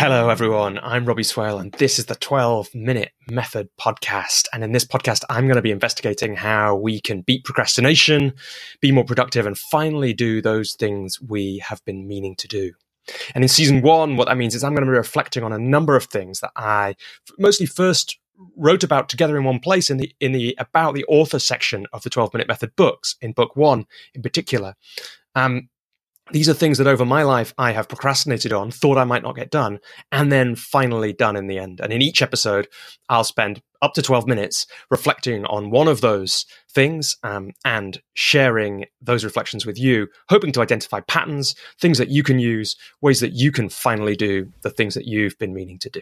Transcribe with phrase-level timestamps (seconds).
[0.00, 0.78] Hello, everyone.
[0.80, 4.46] I'm Robbie Swale, and this is the 12 Minute Method Podcast.
[4.52, 8.32] And in this podcast, I'm going to be investigating how we can beat procrastination,
[8.80, 12.74] be more productive, and finally do those things we have been meaning to do.
[13.34, 15.58] And in season one, what that means is I'm going to be reflecting on a
[15.58, 16.94] number of things that I
[17.36, 18.20] mostly first
[18.56, 22.04] wrote about together in one place in the in the about the author section of
[22.04, 23.84] the 12 minute method books in book one
[24.14, 24.76] in particular
[25.34, 25.68] um,
[26.32, 29.36] these are things that over my life I have procrastinated on, thought I might not
[29.36, 29.78] get done,
[30.12, 31.80] and then finally done in the end.
[31.80, 32.68] And in each episode,
[33.08, 38.86] I'll spend up to 12 minutes reflecting on one of those things um, and sharing
[39.00, 43.32] those reflections with you, hoping to identify patterns, things that you can use, ways that
[43.32, 46.00] you can finally do the things that you've been meaning to do.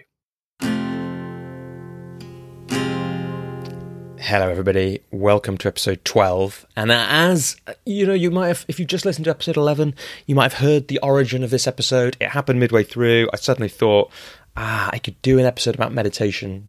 [4.26, 5.02] Hello, everybody.
[5.12, 6.66] Welcome to episode 12.
[6.74, 9.94] And as you know, you might have, if you just listened to episode 11,
[10.26, 12.16] you might have heard the origin of this episode.
[12.18, 13.28] It happened midway through.
[13.32, 14.10] I suddenly thought,
[14.56, 16.68] ah, I could do an episode about meditation.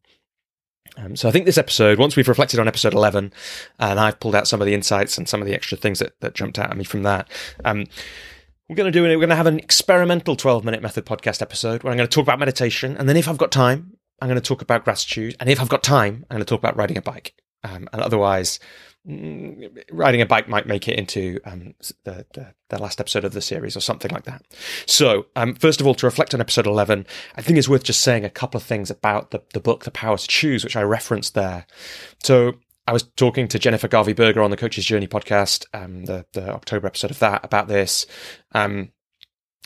[0.98, 3.34] Um, so I think this episode, once we've reflected on episode 11,
[3.80, 6.14] and I've pulled out some of the insights and some of the extra things that,
[6.20, 7.28] that jumped out at me from that,
[7.66, 7.86] um,
[8.70, 9.08] we're going to do it.
[9.08, 12.14] We're going to have an experimental 12 minute method podcast episode where I'm going to
[12.14, 12.96] talk about meditation.
[12.98, 15.36] And then if I've got time, I'm going to talk about gratitude.
[15.40, 17.34] And if I've got time, I'm going to talk about riding a bike.
[17.68, 18.60] Um, and otherwise,
[19.08, 21.74] mm, riding a bike might make it into um,
[22.04, 24.44] the, the, the, last episode of the series or something like that.
[24.86, 28.02] So, um, first of all, to reflect on episode 11, I think it's worth just
[28.02, 30.82] saying a couple of things about the, the book, The Power to Choose, which I
[30.82, 31.66] referenced there.
[32.24, 32.54] So,
[32.88, 36.50] I was talking to Jennifer Garvey Berger on the Coach's Journey podcast, um, the, the
[36.54, 38.06] October episode of that, about this.
[38.54, 38.94] Um,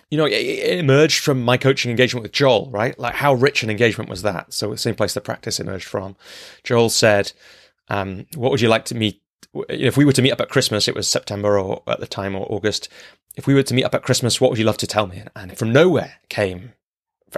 [0.09, 2.97] you know, it, it, emerged from my coaching engagement with Joel, right?
[2.97, 4.53] Like, how rich an engagement was that?
[4.53, 6.15] So, the same place the practice emerged from.
[6.63, 7.31] Joel said,
[7.89, 9.21] um, what would you like to meet?
[9.69, 12.35] If we were to meet up at Christmas, it was September or at the time
[12.35, 12.89] or August.
[13.35, 15.23] If we were to meet up at Christmas, what would you love to tell me?
[15.35, 16.73] And from nowhere came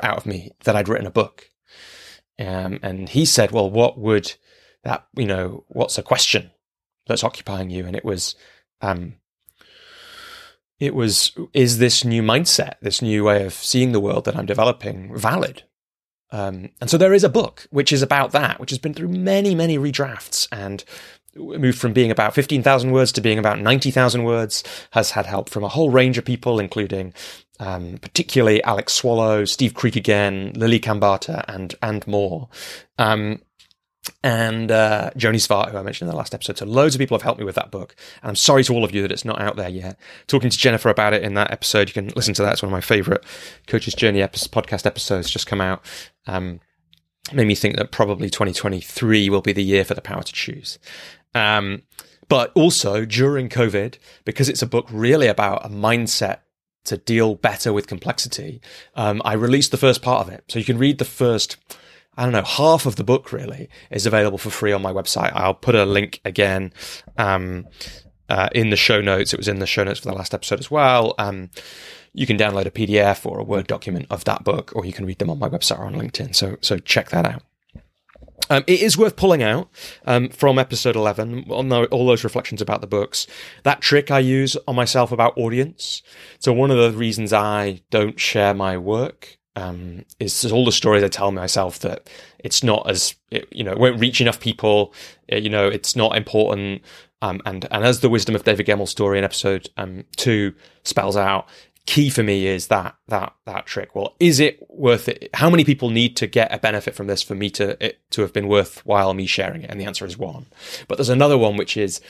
[0.01, 1.49] out of me that I'd written a book.
[2.39, 4.33] Um, and he said, well, what would
[4.83, 6.51] that, you know, what's a question
[7.05, 7.85] that's occupying you?
[7.85, 8.35] And it was,
[8.81, 9.15] um,
[10.79, 14.45] it was, is this new mindset, this new way of seeing the world that I'm
[14.45, 15.63] developing valid?
[16.33, 19.09] Um, and so there is a book which is about that, which has been through
[19.09, 20.83] many, many redrafts and
[21.35, 25.63] moved from being about 15,000 words to being about 90,000 words, has had help from
[25.63, 27.13] a whole range of people, including
[27.59, 32.49] um, particularly Alex Swallow, Steve Creek again, Lily Kambata, and, and more.
[32.97, 33.41] Um,
[34.23, 36.57] and uh, Joni Svart, who I mentioned in the last episode.
[36.57, 37.95] So loads of people have helped me with that book.
[38.21, 39.97] And I'm sorry to all of you that it's not out there yet.
[40.27, 42.53] Talking to Jennifer about it in that episode, you can listen to that.
[42.53, 43.23] It's one of my favorite
[43.67, 45.85] Coach's Journey episode, podcast episodes just come out.
[46.27, 46.59] Um,
[47.31, 50.79] made me think that probably 2023 will be the year for the power to choose.
[51.33, 51.83] Um,
[52.27, 56.39] but also during COVID, because it's a book really about a mindset
[56.85, 58.61] to deal better with complexity,
[58.95, 60.43] um, I released the first part of it.
[60.49, 61.57] So you can read the first
[62.17, 65.31] I don't know, half of the book really is available for free on my website.
[65.33, 66.71] I'll put a link again
[67.17, 67.67] um,
[68.29, 69.33] uh, in the show notes.
[69.33, 71.15] It was in the show notes for the last episode as well.
[71.17, 71.49] Um,
[72.13, 75.05] you can download a PDF or a Word document of that book, or you can
[75.05, 76.35] read them on my website or on LinkedIn.
[76.35, 77.41] So, so check that out.
[78.49, 79.69] Um, it is worth pulling out
[80.05, 83.25] um, from episode 11, on all those reflections about the books.
[83.63, 86.03] That trick I use on myself about audience.
[86.39, 91.03] So, one of the reasons I don't share my work um, is all the stories
[91.03, 92.09] I tell myself that
[92.39, 94.93] it's not as it, you know it won't reach enough people.
[95.27, 96.81] It, you know, it's not important.
[97.21, 100.53] Um, and and as the wisdom of David Gemmell's story in episode um, two
[100.83, 101.47] spells out,
[101.85, 103.95] key for me is that that that trick.
[103.95, 105.29] Well, is it worth it?
[105.33, 108.21] How many people need to get a benefit from this for me to it to
[108.21, 109.69] have been worthwhile me sharing it?
[109.69, 110.47] And the answer is one.
[110.87, 112.01] But there's another one which is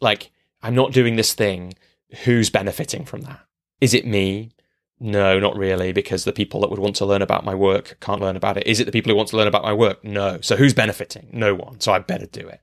[0.00, 0.30] like
[0.62, 1.74] I'm not doing this thing.
[2.24, 3.40] Who's benefiting from that?
[3.80, 4.50] Is it me?
[5.02, 8.20] No, not really, because the people that would want to learn about my work can't
[8.20, 8.66] learn about it.
[8.66, 10.04] Is it the people who want to learn about my work?
[10.04, 10.40] No.
[10.42, 11.28] So who's benefiting?
[11.32, 11.80] No one.
[11.80, 12.60] So I better do it.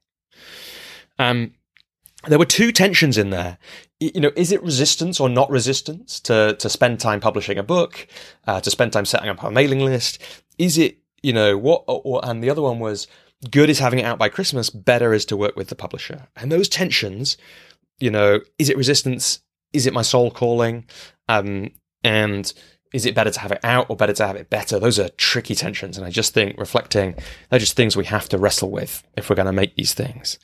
[1.17, 1.55] Um,
[2.27, 3.57] there were two tensions in there.
[3.99, 8.07] You know, is it resistance or not resistance to to spend time publishing a book,
[8.45, 10.21] uh, to spend time setting up a mailing list?
[10.59, 11.85] Is it you know what?
[11.87, 13.07] Or, and the other one was
[13.49, 14.69] good is having it out by Christmas.
[14.69, 16.27] Better is to work with the publisher.
[16.35, 17.37] And those tensions,
[17.99, 19.41] you know, is it resistance?
[19.73, 20.85] Is it my soul calling?
[21.27, 21.71] Um,
[22.03, 22.51] and
[22.93, 24.79] is it better to have it out or better to have it better?
[24.79, 25.97] Those are tricky tensions.
[25.97, 27.15] And I just think reflecting,
[27.49, 30.39] they're just things we have to wrestle with if we're going to make these things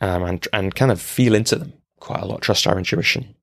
[0.00, 3.34] um, and, and kind of feel into them quite a lot, trust our intuition.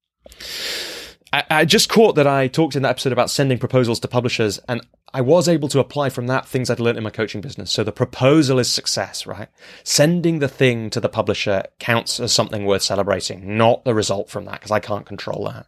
[1.31, 4.59] I, I just caught that I talked in that episode about sending proposals to publishers
[4.67, 4.81] and
[5.13, 7.71] I was able to apply from that things I'd learned in my coaching business.
[7.71, 9.47] So the proposal is success, right?
[9.83, 14.45] Sending the thing to the publisher counts as something worth celebrating, not the result from
[14.45, 15.67] that because I can't control that.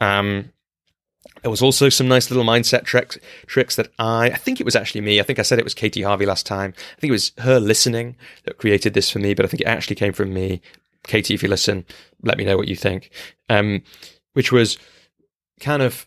[0.00, 0.52] Um,
[1.42, 4.76] There was also some nice little mindset tricks, tricks that I, I think it was
[4.76, 5.20] actually me.
[5.20, 6.74] I think I said it was Katie Harvey last time.
[6.96, 9.66] I think it was her listening that created this for me, but I think it
[9.66, 10.60] actually came from me.
[11.04, 11.84] Katie, if you listen,
[12.22, 13.10] let me know what you think.
[13.48, 13.82] Um,
[14.34, 14.78] which was
[15.60, 16.06] kind of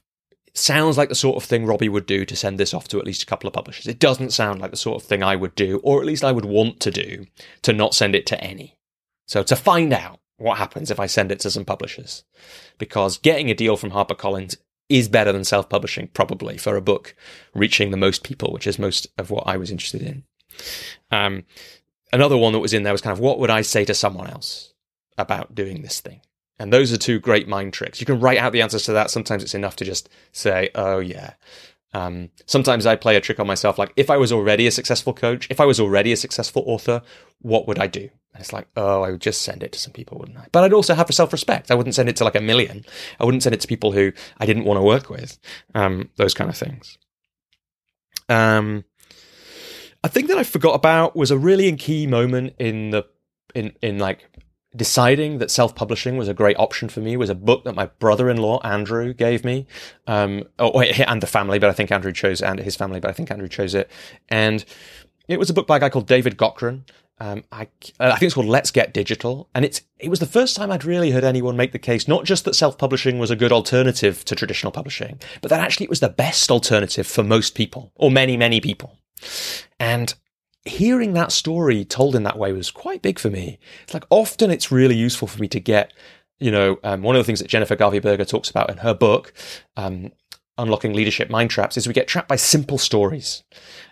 [0.53, 3.05] sounds like the sort of thing Robbie would do to send this off to at
[3.05, 3.87] least a couple of publishers.
[3.87, 6.31] It doesn't sound like the sort of thing I would do, or at least I
[6.31, 7.25] would want to do,
[7.63, 8.77] to not send it to any.
[9.27, 12.23] So to find out what happens if I send it to some publishers,
[12.77, 14.57] because getting a deal from HarperCollins
[14.93, 17.15] is better than self-publishing, probably for a book
[17.53, 20.23] reaching the most people, which is most of what I was interested in.
[21.11, 21.45] Um,
[22.11, 24.29] another one that was in there was kind of what would I say to someone
[24.29, 24.73] else
[25.17, 26.21] about doing this thing?
[26.59, 27.99] And those are two great mind tricks.
[27.99, 29.09] You can write out the answers to that.
[29.09, 31.33] Sometimes it's enough to just say, oh, yeah.
[31.93, 33.77] Um, sometimes I play a trick on myself.
[33.77, 37.01] Like, if I was already a successful coach, if I was already a successful author,
[37.39, 38.09] what would I do?
[38.33, 40.47] And it's like, oh, I would just send it to some people, wouldn't I?
[40.51, 41.69] But I'd also have a self respect.
[41.69, 42.83] I wouldn't send it to like a million.
[43.19, 45.37] I wouldn't send it to people who I didn't want to work with.
[45.75, 46.97] Um, those kind of things.
[48.27, 48.85] Um,
[50.03, 53.05] I think that I forgot about was a really key moment in the
[53.53, 54.29] in in like
[54.75, 58.59] deciding that self-publishing was a great option for me was a book that my brother-in-law
[58.63, 59.67] Andrew gave me,
[60.07, 63.13] um, oh, and the family, but I think Andrew chose and his family, but I
[63.13, 63.89] think Andrew chose it,
[64.29, 64.65] and
[65.27, 66.83] it was a book by a guy called David Gaughran.
[67.19, 67.67] Um, I,
[67.99, 70.71] uh, I think it's called Let's Get Digital, and it's it was the first time
[70.71, 74.25] I'd really heard anyone make the case not just that self-publishing was a good alternative
[74.25, 78.09] to traditional publishing, but that actually it was the best alternative for most people, or
[78.09, 78.97] many many people.
[79.79, 80.13] And
[80.65, 83.59] hearing that story told in that way was quite big for me.
[83.83, 85.93] It's like often it's really useful for me to get,
[86.39, 88.93] you know, um, one of the things that Jennifer Garvey Berger talks about in her
[88.93, 89.33] book,
[89.75, 90.11] um,
[90.57, 93.43] Unlocking Leadership Mind Traps, is we get trapped by simple stories.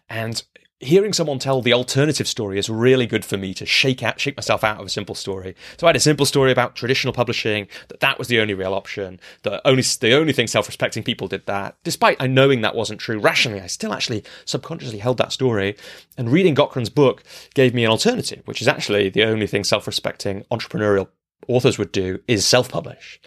[0.09, 0.43] And
[0.81, 4.35] hearing someone tell the alternative story is really good for me to shake out, shake
[4.35, 5.55] myself out of a simple story.
[5.77, 8.73] So I had a simple story about traditional publishing that that was the only real
[8.73, 9.19] option.
[9.43, 11.75] The only the only thing self-respecting people did that.
[11.83, 15.77] Despite I knowing that wasn't true rationally, I still actually subconsciously held that story.
[16.17, 17.23] And reading Gaughran's book
[17.53, 21.09] gave me an alternative, which is actually the only thing self-respecting entrepreneurial
[21.47, 23.19] authors would do is self-publish.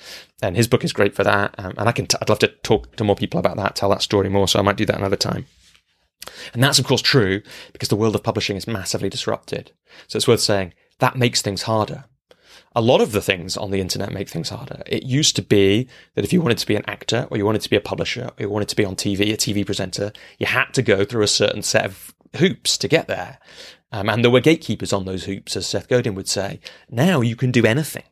[0.43, 1.55] And his book is great for that.
[1.59, 3.91] Um, and I can, t- I'd love to talk to more people about that, tell
[3.91, 4.49] that story more.
[4.49, 5.47] So I might do that another time.
[6.53, 7.43] And that's, of course, true
[7.73, 9.73] because the world of publishing is massively disrupted.
[10.09, 12.05] So it's worth saying that makes things harder.
[12.77, 14.83] A lot of the things on the internet make things harder.
[14.87, 17.63] It used to be that if you wanted to be an actor or you wanted
[17.63, 20.47] to be a publisher or you wanted to be on TV, a TV presenter, you
[20.47, 23.39] had to go through a certain set of hoops to get there.
[23.93, 26.59] Um, and there were gatekeepers on those hoops, as Seth Godin would say.
[26.91, 28.03] Now you can do anything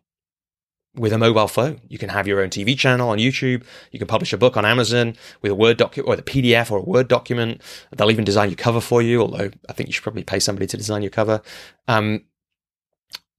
[0.94, 1.80] with a mobile phone.
[1.88, 3.64] You can have your own TV channel on YouTube.
[3.90, 6.78] You can publish a book on Amazon with a Word document or the PDF or
[6.78, 7.62] a Word document.
[7.96, 10.66] They'll even design your cover for you, although I think you should probably pay somebody
[10.66, 11.40] to design your cover.
[11.88, 12.24] Um,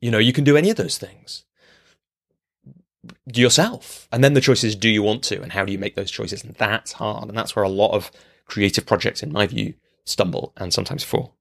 [0.02, 1.46] you know, you can do any of those things
[3.26, 4.08] yourself.
[4.12, 5.42] And then the choice is, do you want to?
[5.42, 6.44] And how do you make those choices?
[6.44, 7.30] And that's hard.
[7.30, 8.12] And that's where a lot of
[8.46, 11.36] creative projects, in my view, stumble and sometimes fall.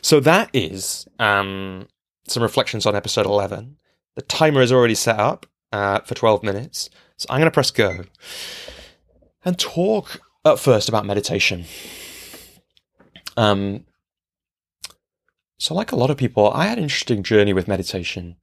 [0.00, 1.88] So that is um,
[2.26, 3.76] some reflections on episode 11.
[4.16, 6.90] The timer is already set up uh, for 12 minutes.
[7.16, 8.04] So I'm going to press go
[9.44, 11.64] and talk at first about meditation.
[13.36, 13.84] Um,
[15.58, 18.36] so, like a lot of people, I had an interesting journey with meditation.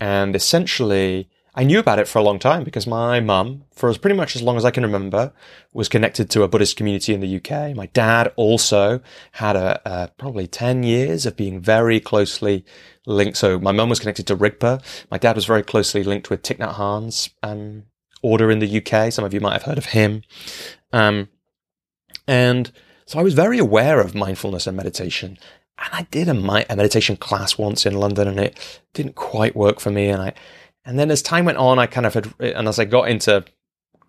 [0.00, 3.98] And essentially, I knew about it for a long time because my mum, for as
[3.98, 5.32] pretty much as long as I can remember,
[5.72, 7.76] was connected to a Buddhist community in the UK.
[7.76, 12.64] My dad also had a, a probably 10 years of being very closely
[13.06, 13.36] linked.
[13.36, 14.82] So my mum was connected to Rigpa.
[15.10, 17.84] My dad was very closely linked with Thich Nhat Hanh's um,
[18.22, 19.12] order in the UK.
[19.12, 20.22] Some of you might have heard of him.
[20.90, 21.28] Um,
[22.26, 22.72] and
[23.04, 25.36] so I was very aware of mindfulness and meditation.
[25.78, 26.32] And I did a,
[26.70, 30.08] a meditation class once in London and it didn't quite work for me.
[30.08, 30.34] And I,
[30.84, 33.44] and then as time went on, I kind of had, and as I got into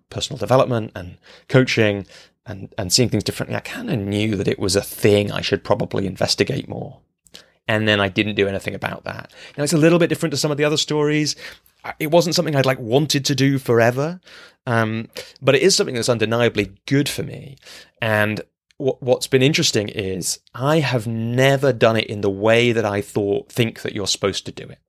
[0.10, 1.18] personal development and
[1.50, 2.08] coaching
[2.46, 5.42] and, and seeing things differently, I kind of knew that it was a thing I
[5.42, 7.00] should probably investigate more.
[7.68, 9.32] And then I didn't do anything about that.
[9.58, 11.36] Now it's a little bit different to some of the other stories.
[12.00, 14.20] It wasn't something I'd like wanted to do forever.
[14.66, 15.10] Um,
[15.42, 17.58] but it is something that's undeniably good for me.
[18.02, 18.42] And
[18.78, 23.50] what's been interesting is I have never done it in the way that I thought,
[23.50, 24.80] think that you're supposed to do it.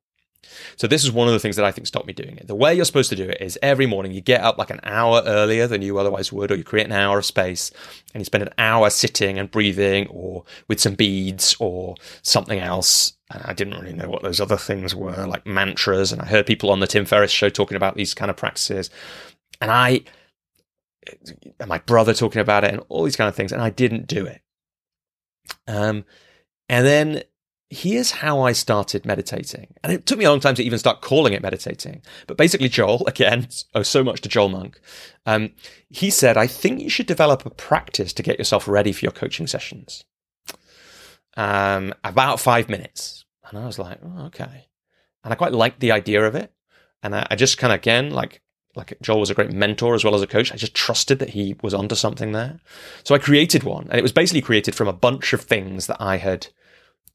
[0.77, 2.47] So this is one of the things that I think stopped me doing it.
[2.47, 4.81] The way you're supposed to do it is every morning you get up like an
[4.83, 7.71] hour earlier than you otherwise would, or you create an hour of space
[8.13, 13.17] and you spend an hour sitting and breathing or with some beads or something else.
[13.31, 16.13] I didn't really know what those other things were, like mantras.
[16.13, 18.91] And I heard people on the Tim Ferriss show talking about these kind of practices.
[19.61, 20.03] And I,
[21.59, 23.53] and my brother talking about it and all these kind of things.
[23.53, 24.41] And I didn't do it.
[25.67, 26.05] Um,
[26.69, 27.23] and then
[27.71, 29.75] here's how I started meditating.
[29.83, 32.03] And it took me a long time to even start calling it meditating.
[32.27, 34.81] But basically, Joel, again, oh, so much to Joel Monk,
[35.27, 35.53] um,
[35.91, 39.13] he said, I think you should develop a practice to get yourself ready for your
[39.13, 40.05] coaching sessions.
[41.37, 43.25] Um, about five minutes.
[43.49, 44.69] And I was like, oh, okay.
[45.23, 46.53] And I quite liked the idea of it.
[47.03, 48.41] And I, I just kind of, again, like,
[48.77, 50.53] like Joel was a great mentor as well as a coach.
[50.53, 52.61] I just trusted that he was onto something there.
[53.05, 56.01] So I created one and it was basically created from a bunch of things that
[56.01, 56.49] I had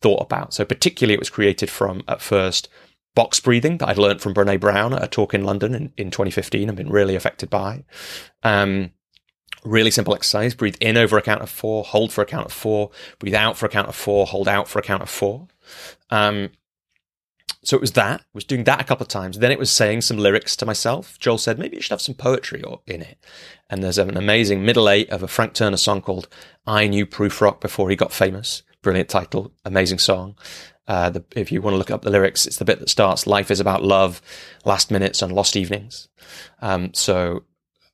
[0.01, 0.53] thought about.
[0.53, 2.69] So particularly it was created from at first
[3.15, 6.11] box breathing that I'd learned from Brene Brown at a talk in London in, in
[6.11, 7.83] 2015 and been really affected by.
[8.43, 8.91] Um,
[9.63, 10.55] really simple exercise.
[10.55, 13.57] Breathe in over a count of four, hold for a count of four, breathe out
[13.57, 15.47] for a count of four, hold out for a count of four.
[16.09, 16.51] Um,
[17.61, 19.39] so it was that, was doing that a couple of times.
[19.39, 21.19] Then it was saying some lyrics to myself.
[21.19, 23.17] Joel said, maybe you should have some poetry in it.
[23.69, 26.29] And there's an amazing middle eight of a Frank Turner song called
[26.65, 30.35] I Knew Prufrock Before He Got Famous brilliant title, amazing song.
[30.87, 33.27] Uh, the, if you want to look up the lyrics, it's the bit that starts,
[33.27, 34.21] life is about love,
[34.65, 36.07] last minutes and lost evenings.
[36.61, 37.43] Um, so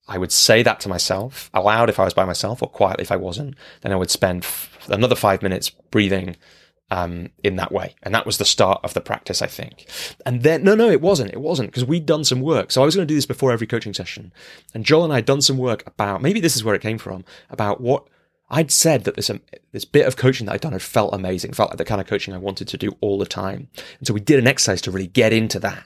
[0.08, 3.12] I would say that to myself aloud if I was by myself or quietly if
[3.12, 3.56] I wasn't.
[3.82, 6.38] Then I would spend f- another five minutes breathing
[6.92, 7.96] um, in that way.
[8.04, 9.88] And that was the start of the practice, I think.
[10.26, 11.34] And then, no, no, it wasn't.
[11.34, 12.72] It wasn't because we'd done some work.
[12.72, 14.32] So I was going to do this before every coaching session.
[14.74, 17.00] And Joel and I had done some work about, maybe this is where it came
[17.00, 18.08] from, about what
[18.50, 21.54] I'd said that this um, this bit of coaching that I'd done had felt amazing,
[21.54, 23.70] felt like the kind of coaching I wanted to do all the time.
[23.98, 25.86] And so we did an exercise to really get into that.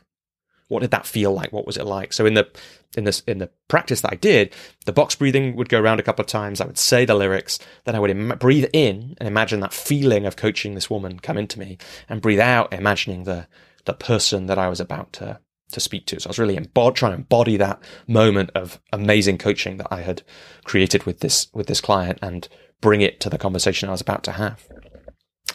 [0.68, 1.52] What did that feel like?
[1.52, 2.14] What was it like?
[2.14, 2.50] So in the
[2.96, 4.54] in this in the practice that I did,
[4.86, 6.60] the box breathing would go around a couple of times.
[6.60, 10.26] I would say the lyrics, then I would Im- breathe in and imagine that feeling
[10.26, 13.48] of coaching this woman come into me, and breathe out, imagining the
[13.86, 15.40] the person that I was about to
[15.72, 16.20] to speak to.
[16.20, 20.02] So I was really embod- trying to embody that moment of amazing coaching that I
[20.02, 20.24] had
[20.64, 22.48] created with this with this client and
[22.82, 24.66] bring it to the conversation I was about to have.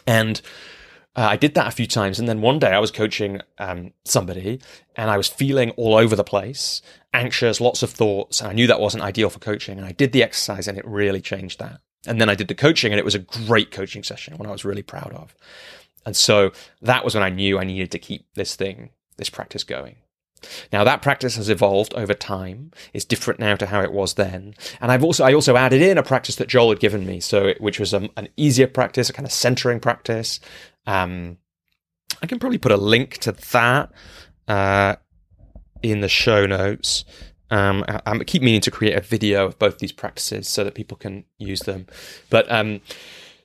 [0.07, 0.41] And
[1.17, 3.93] uh, I did that a few times, and then one day I was coaching um,
[4.05, 4.61] somebody,
[4.97, 8.67] and I was feeling all over the place, anxious, lots of thoughts, and I knew
[8.67, 9.79] that wasn't ideal for coaching.
[9.79, 11.81] And I did the exercise, and it really changed that.
[12.07, 14.53] And then I did the coaching, and it was a great coaching session, one I
[14.53, 15.37] was really proud of.
[16.05, 16.51] And so
[16.83, 19.97] that was when I knew I needed to keep this thing, this practice going.
[20.73, 22.71] Now that practice has evolved over time.
[22.93, 24.55] It's different now to how it was then.
[24.81, 27.21] And I've also, I also added in a practice that Joel had given me.
[27.21, 30.41] So, which was a, an easier practice, a kind of centering practice.
[30.87, 31.39] Um,
[32.23, 33.93] I can probably put a link to that,
[34.49, 34.97] uh,
[35.83, 37.05] in the show notes.
[37.51, 40.75] Um, I, I, keep meaning to create a video of both these practices so that
[40.75, 41.87] people can use them.
[42.31, 42.81] But, um,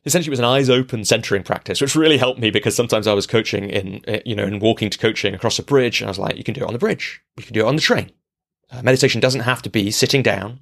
[0.05, 3.13] essentially it was an eyes open centering practice, which really helped me because sometimes I
[3.13, 6.01] was coaching in, eh, you know, in walking to coaching across a bridge.
[6.01, 7.21] And I was like, you can do it on the bridge.
[7.37, 8.11] You can do it on the train.
[8.71, 10.59] Uh, meditation doesn't have to be sitting down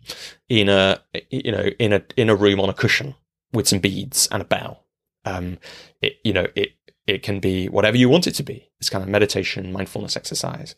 [0.48, 3.16] in a, you know, in a, in a room on a cushion
[3.52, 4.86] with some beads and a bell.
[5.26, 5.60] Um,
[6.02, 6.72] it, you know, it,
[7.06, 8.70] it can be whatever you want it to be.
[8.80, 10.76] It's kind of meditation, mindfulness exercise.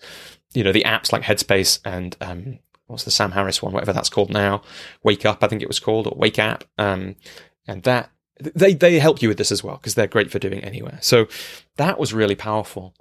[0.54, 4.10] You know, the apps like Headspace and, um, what's the Sam Harris one, whatever that's
[4.10, 4.64] called now,
[5.04, 6.64] Wake Up, I think it was called, or Wake App.
[6.78, 7.16] Um,
[7.68, 10.64] and that they they help you with this as well because they're great for doing
[10.64, 10.98] anywhere.
[11.02, 11.28] So
[11.78, 12.94] that was really powerful.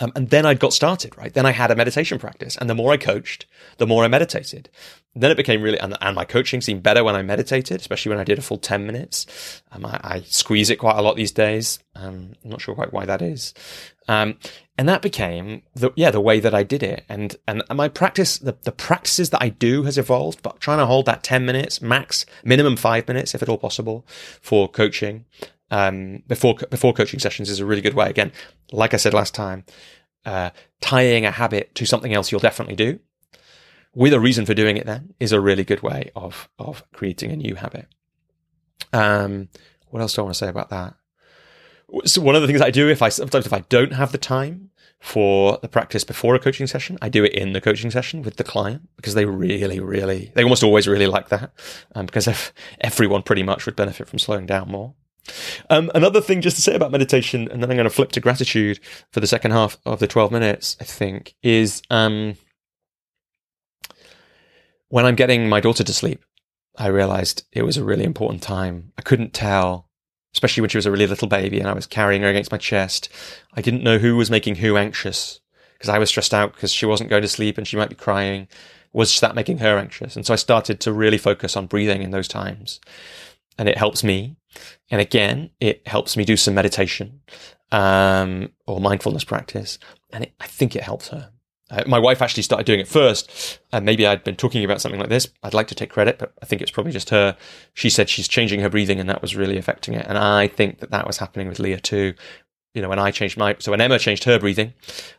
[0.00, 1.32] Um, and then I'd got started, right?
[1.32, 2.56] Then I had a meditation practice.
[2.56, 4.70] And the more I coached, the more I meditated.
[5.14, 8.20] Then it became really, and, and, my coaching seemed better when I meditated, especially when
[8.20, 9.62] I did a full 10 minutes.
[9.72, 11.80] Um, I, I, squeeze it quite a lot these days.
[11.94, 13.52] Um, I'm not sure quite why that is.
[14.08, 14.38] Um,
[14.78, 17.04] and that became the, yeah, the way that I did it.
[17.08, 20.86] And, and my practice, the, the practices that I do has evolved, but trying to
[20.86, 24.06] hold that 10 minutes max, minimum five minutes, if at all possible
[24.40, 25.26] for coaching
[25.70, 28.08] um, before before coaching sessions is a really good way.
[28.08, 28.32] Again,
[28.72, 29.64] like I said last time,
[30.24, 30.50] uh,
[30.80, 32.98] tying a habit to something else you'll definitely do
[33.94, 37.32] with a reason for doing it then is a really good way of of creating
[37.32, 37.86] a new habit.
[38.92, 39.48] Um,
[39.88, 40.94] what else do I want to say about that?
[42.04, 44.18] So one of the things I do if I sometimes if I don't have the
[44.18, 48.22] time for the practice before a coaching session, I do it in the coaching session
[48.22, 51.52] with the client because they really, really, they almost always really like that
[51.94, 54.94] um, because everyone pretty much would benefit from slowing down more.
[55.68, 58.20] Um, another thing just to say about meditation, and then I'm going to flip to
[58.20, 58.80] gratitude
[59.12, 62.36] for the second half of the 12 minutes, I think, is um,
[64.88, 66.22] when I'm getting my daughter to sleep,
[66.76, 68.92] I realized it was a really important time.
[68.98, 69.88] I couldn't tell,
[70.34, 72.58] especially when she was a really little baby and I was carrying her against my
[72.58, 73.08] chest.
[73.54, 75.40] I didn't know who was making who anxious
[75.74, 77.94] because I was stressed out because she wasn't going to sleep and she might be
[77.94, 78.48] crying.
[78.92, 80.16] Was that making her anxious?
[80.16, 82.80] And so I started to really focus on breathing in those times.
[83.58, 84.36] And it helps me
[84.90, 87.20] and again, it helps me do some meditation
[87.72, 89.78] um, or mindfulness practice.
[90.12, 91.30] And it, I think it helps her.
[91.70, 94.98] Uh, my wife actually started doing it first, and maybe I'd been talking about something
[94.98, 95.28] like this.
[95.42, 97.36] I'd like to take credit, but I think it's probably just her.
[97.74, 100.04] She said she's changing her breathing, and that was really affecting it.
[100.08, 102.14] And I think that that was happening with Leah too.
[102.74, 104.74] You know, when I changed my, so when Emma changed her breathing,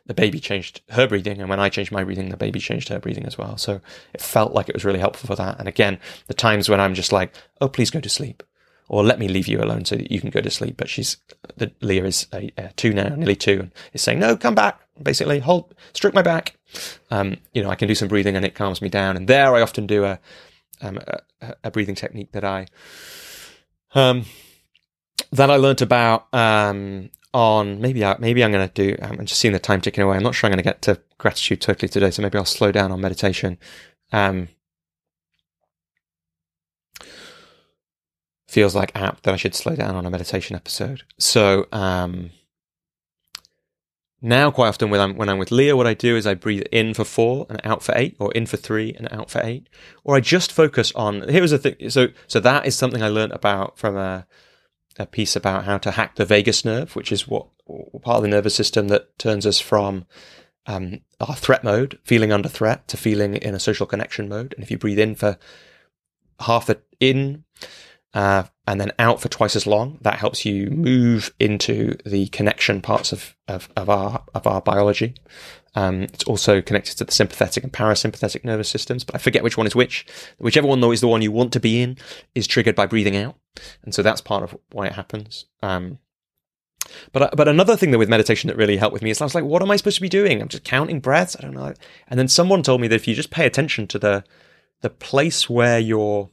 [0.06, 3.00] the baby changed her breathing, and when I changed my breathing, the baby changed her
[3.00, 3.58] breathing as well.
[3.58, 3.80] So
[4.14, 5.58] it felt like it was really helpful for that.
[5.58, 8.44] And again, the times when I'm just like, "Oh, please go to sleep,"
[8.92, 10.76] or let me leave you alone so that you can go to sleep.
[10.76, 11.16] But she's
[11.56, 14.82] the Leah is a, a two now, nearly two, and is saying, "No, come back."
[15.02, 16.58] Basically, hold, stroke my back.
[17.10, 19.16] Um, you know, I can do some breathing and it calms me down.
[19.16, 20.20] And there, I often do a
[20.82, 21.00] um,
[21.42, 22.68] a, a, breathing technique that I
[23.96, 24.26] um,
[25.32, 28.98] that I learnt about um, on maybe I, maybe I'm going to do.
[29.02, 30.18] I'm just seeing the time ticking away.
[30.18, 32.74] I'm not sure I'm going to get to gratitude totally today, so maybe I'll slow
[32.74, 33.58] down on meditation.
[34.12, 34.50] Um,
[38.52, 41.04] feels like apt that I should slow down on a meditation episode.
[41.18, 42.32] So um,
[44.22, 46.64] now, quite often when I'm when I'm with Leah, what I do is I breathe
[46.72, 49.68] in for four and out for eight, or in for three and out for eight,
[50.04, 51.30] or I just focus on.
[51.30, 51.90] Here was the thing.
[51.90, 54.28] So so that is something I learned about from a
[55.00, 57.48] a piece about how to hack the vagus nerve, which is what
[58.02, 60.06] part of the nervous system that turns us from
[60.68, 64.54] um, our threat mode, feeling under threat, to feeling in a social connection mode.
[64.54, 65.38] And if you breathe in for
[66.42, 67.46] half a in
[68.14, 69.98] uh, and then out for twice as long.
[70.02, 75.16] That helps you move into the connection parts of, of, of our of our biology.
[75.74, 79.58] Um, it's also connected to the sympathetic and parasympathetic nervous systems, but I forget which
[79.58, 80.06] one is which.
[80.38, 81.98] Whichever one though is the one you want to be in
[82.36, 83.36] is triggered by breathing out,
[83.84, 85.46] and so that's part of why it happens.
[85.64, 86.00] Um,
[87.14, 89.36] but but another thing that with meditation that really helped with me is I was
[89.36, 90.42] like, what am I supposed to be doing?
[90.42, 91.38] I'm just counting breaths.
[91.38, 91.74] I don't know.
[92.08, 94.24] And then someone told me that if you just pay attention to the
[94.82, 96.30] the place where you're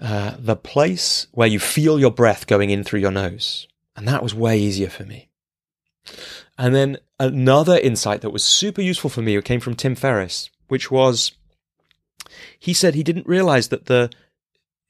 [0.00, 3.66] uh, the place where you feel your breath going in through your nose.
[3.96, 5.28] And that was way easier for me.
[6.58, 10.90] And then another insight that was super useful for me came from Tim Ferriss, which
[10.90, 11.32] was
[12.58, 14.10] he said he didn't realize that the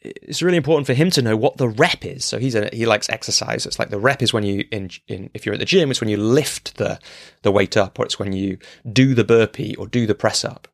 [0.01, 2.25] it's really important for him to know what the rep is.
[2.25, 3.67] So he's a, he likes exercise.
[3.67, 6.01] It's like the rep is when you in, in if you're at the gym, it's
[6.01, 7.01] when you lift the
[7.43, 8.59] the weight up, or it's when you
[8.91, 10.69] do the burpee or do the press up.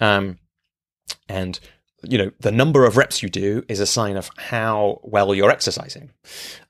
[0.00, 0.38] Um,
[1.28, 1.58] and
[2.02, 5.50] you know, the number of reps you do is a sign of how well you're
[5.50, 6.10] exercising.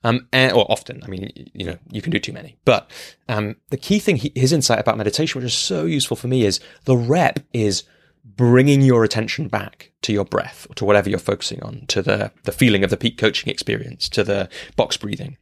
[0.03, 2.57] Um, and, or often, I mean, you know, you can do too many.
[2.65, 2.89] But
[3.27, 6.45] um, the key thing, he, his insight about meditation, which is so useful for me,
[6.45, 7.83] is the rep is
[8.23, 12.31] bringing your attention back to your breath or to whatever you're focusing on, to the
[12.43, 15.37] the feeling of the peak coaching experience, to the box breathing,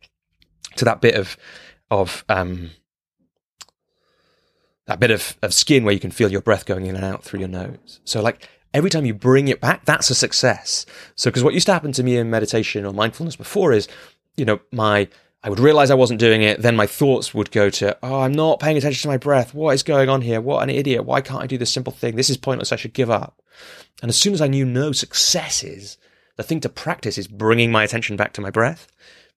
[0.75, 1.37] to that bit of
[1.91, 2.71] of um,
[4.87, 7.23] that bit of, of skin where you can feel your breath going in and out
[7.23, 7.99] through your nose.
[8.03, 10.85] So like every time you bring it back, that's a success.
[11.15, 13.87] So, because what used to happen to me in meditation or mindfulness before is,
[14.37, 15.07] you know, my,
[15.43, 16.61] I would realize I wasn't doing it.
[16.61, 19.53] Then my thoughts would go to, oh, I'm not paying attention to my breath.
[19.53, 20.41] What is going on here?
[20.41, 21.05] What an idiot.
[21.05, 22.15] Why can't I do this simple thing?
[22.15, 22.71] This is pointless.
[22.71, 23.41] I should give up.
[24.01, 25.97] And as soon as I knew no successes,
[26.35, 28.87] the thing to practice is bringing my attention back to my breath,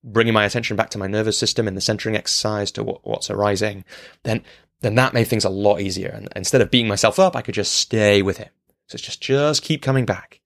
[0.02, 3.30] bringing my attention back to my nervous system in the centering exercise to what, what's
[3.30, 3.84] arising.
[4.24, 4.42] Then,
[4.80, 6.08] then that made things a lot easier.
[6.08, 8.50] And instead of beating myself up, I could just stay with it.
[8.88, 10.40] So it's just, just keep coming back.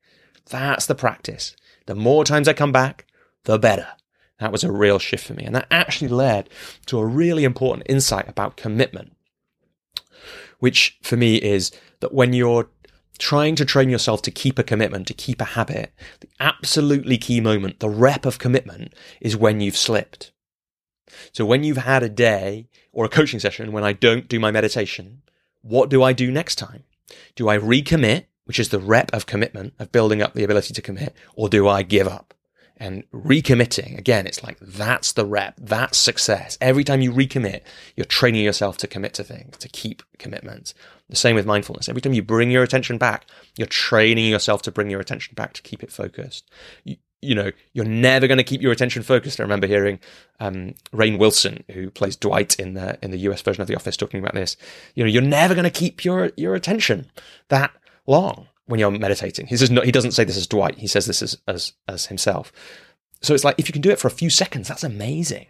[0.50, 1.56] That's the practice.
[1.86, 3.06] The more times I come back,
[3.44, 3.88] the better.
[4.38, 5.44] That was a real shift for me.
[5.44, 6.50] And that actually led
[6.86, 9.16] to a really important insight about commitment,
[10.58, 12.68] which for me is that when you're
[13.18, 17.40] trying to train yourself to keep a commitment, to keep a habit, the absolutely key
[17.40, 20.32] moment, the rep of commitment is when you've slipped.
[21.32, 24.50] So when you've had a day or a coaching session when I don't do my
[24.50, 25.22] meditation,
[25.60, 26.82] what do I do next time?
[27.36, 30.82] Do I recommit which is the rep of commitment, of building up the ability to
[30.82, 32.34] commit, or do I give up?
[32.76, 36.58] And recommitting, again, it's like that's the rep, that's success.
[36.60, 37.60] Every time you recommit,
[37.94, 40.74] you're training yourself to commit to things, to keep commitments.
[41.08, 41.88] The same with mindfulness.
[41.88, 43.26] Every time you bring your attention back,
[43.56, 46.50] you're training yourself to bring your attention back to keep it focused.
[46.82, 49.38] You, you know, you're never going to keep your attention focused.
[49.38, 50.00] I remember hearing
[50.40, 53.96] um, Rainn Wilson, who plays Dwight in the in the US version of The Office,
[53.96, 54.56] talking about this.
[54.96, 57.10] You know, you're never going to keep your your attention
[57.48, 57.70] that
[58.06, 59.46] long when you're meditating.
[59.46, 60.78] He says no, he doesn't say this as Dwight.
[60.78, 62.52] He says this as, as as himself.
[63.20, 65.46] So it's like if you can do it for a few seconds, that's amazing.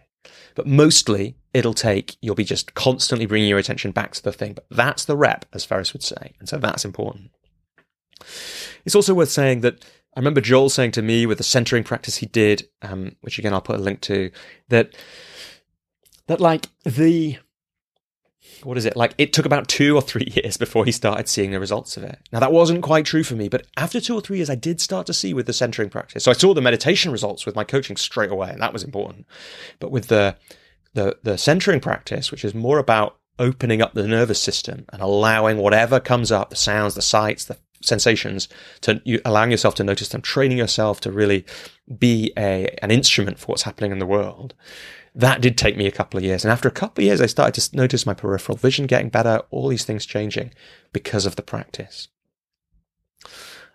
[0.55, 4.55] But mostly it'll take you'll be just constantly bringing your attention back to the thing.
[4.55, 7.31] But that's the rep, as Ferriss would say, and so that's important.
[8.85, 9.85] It's also worth saying that
[10.15, 13.55] I remember Joel saying to me with the centering practice he did, um, which again
[13.55, 14.31] I'll put a link to,
[14.69, 14.95] that
[16.27, 17.39] that like the
[18.63, 18.97] what is it?
[18.97, 22.03] Like it took about two or three years before he started seeing the results of
[22.05, 22.19] it.
[22.33, 24.81] Now that wasn't quite true for me but after two or three years i did
[24.81, 26.25] start to see with the centering practice.
[26.25, 29.27] So i saw the meditation results with my coaching straight away and that was important.
[29.79, 30.37] But with the
[30.95, 35.59] the the centering practice which is more about opening up the nervous system and allowing
[35.59, 38.49] whatever comes up, the sounds, the sights, the sensations,
[38.83, 41.45] to you, allowing yourself to notice them, training yourself to really
[41.99, 44.55] be a an instrument for what's happening in the world.
[45.15, 47.27] That did take me a couple of years, and after a couple of years, I
[47.27, 50.53] started to notice my peripheral vision getting better, all these things changing
[50.93, 52.09] because of the practice.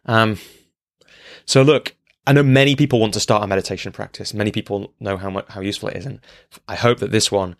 [0.06, 0.39] Um,
[1.45, 1.95] so look,
[2.26, 4.34] I know many people want to start a meditation practice.
[4.34, 6.19] Many people know how much how useful it is, and
[6.67, 7.56] I hope that this one,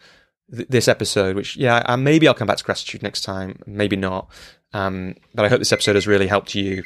[0.54, 4.30] th- this episode, which yeah, maybe I'll come back to gratitude next time, maybe not.
[4.74, 6.84] Um, but I hope this episode has really helped you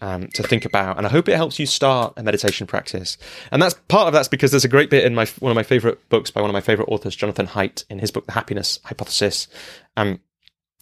[0.00, 3.18] um, to think about, and I hope it helps you start a meditation practice.
[3.50, 5.62] And that's part of that's because there's a great bit in my one of my
[5.62, 8.78] favorite books by one of my favorite authors, Jonathan Haidt, in his book The Happiness
[8.84, 9.48] Hypothesis.
[9.96, 10.20] Um,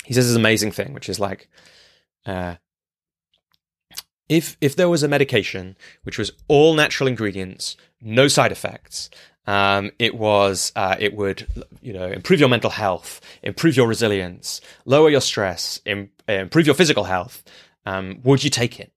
[0.04, 1.48] he says this amazing thing, which is like,
[2.26, 2.56] uh,
[4.28, 9.08] if if there was a medication which was all natural ingredients, no side effects,
[9.46, 11.46] um, it was uh, it would
[11.80, 16.74] you know improve your mental health, improve your resilience, lower your stress, Im- improve your
[16.74, 17.44] physical health.
[17.86, 18.92] Um, would you take it?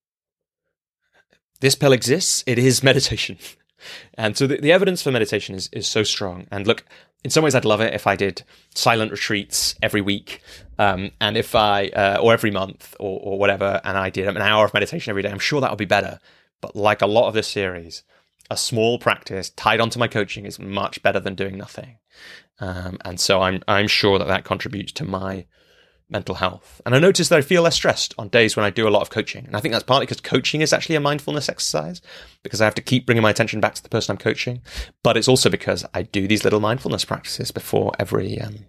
[1.59, 2.43] This pill exists.
[2.45, 3.37] It is meditation,
[4.15, 6.47] and so the, the evidence for meditation is is so strong.
[6.51, 6.85] And look,
[7.23, 8.43] in some ways, I'd love it if I did
[8.73, 10.41] silent retreats every week,
[10.77, 14.37] um, and if I uh, or every month or, or whatever, and I did an
[14.37, 15.29] hour of meditation every day.
[15.29, 16.19] I'm sure that would be better.
[16.61, 18.03] But like a lot of this series,
[18.49, 21.97] a small practice tied onto my coaching is much better than doing nothing.
[22.59, 25.45] Um, and so I'm I'm sure that that contributes to my
[26.09, 26.81] mental health.
[26.85, 29.01] And I notice that I feel less stressed on days when I do a lot
[29.01, 29.45] of coaching.
[29.45, 32.01] And I think that's partly because coaching is actually a mindfulness exercise
[32.43, 34.61] because I have to keep bringing my attention back to the person I'm coaching.
[35.03, 38.65] But it's also because I do these little mindfulness practices before every, um,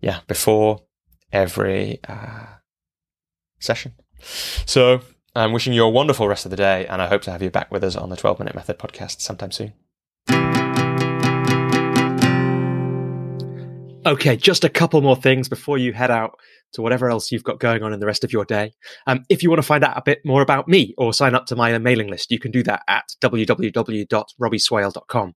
[0.00, 0.82] yeah, before
[1.32, 2.46] every uh,
[3.58, 3.92] session.
[4.66, 5.00] So
[5.34, 7.50] I'm wishing you a wonderful rest of the day, and I hope to have you
[7.50, 9.74] back with us on the 12 Minute Method podcast sometime soon.
[14.10, 16.32] Okay, just a couple more things before you head out
[16.72, 18.72] to whatever else you've got going on in the rest of your day.
[19.06, 21.46] Um, if you want to find out a bit more about me or sign up
[21.46, 25.34] to my mailing list, you can do that at www.robbieswale.com.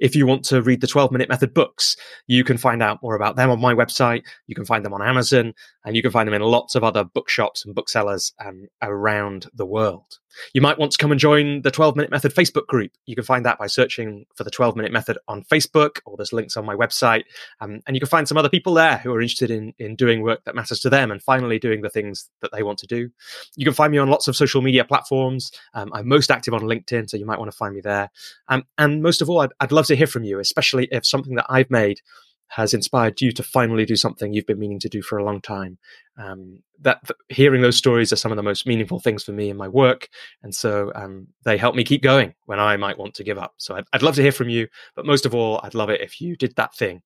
[0.00, 1.94] If you want to read the 12 minute method books,
[2.26, 4.22] you can find out more about them on my website.
[4.46, 5.52] You can find them on Amazon
[5.84, 9.66] and you can find them in lots of other bookshops and booksellers um, around the
[9.66, 10.20] world.
[10.52, 12.92] You might want to come and join the 12 Minute Method Facebook group.
[13.06, 16.32] You can find that by searching for the 12 Minute Method on Facebook, or there's
[16.32, 17.24] links on my website.
[17.60, 20.22] Um, and you can find some other people there who are interested in, in doing
[20.22, 23.10] work that matters to them and finally doing the things that they want to do.
[23.56, 25.52] You can find me on lots of social media platforms.
[25.74, 28.10] Um, I'm most active on LinkedIn, so you might want to find me there.
[28.48, 31.34] Um, and most of all, I'd, I'd love to hear from you, especially if something
[31.36, 32.00] that I've made
[32.48, 35.40] has inspired you to finally do something you've been meaning to do for a long
[35.40, 35.78] time.
[36.18, 39.50] Um, that th- hearing those stories are some of the most meaningful things for me
[39.50, 40.08] in my work,
[40.42, 43.54] and so um, they help me keep going when I might want to give up.
[43.58, 46.00] So I'd, I'd, love to hear from you, but most of all, I'd love it
[46.00, 47.02] if you did that thing,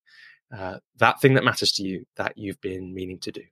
[0.57, 3.43] uh, that thing that matters to you that you've been meaning to do.